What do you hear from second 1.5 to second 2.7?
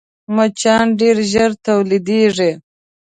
تولیدېږي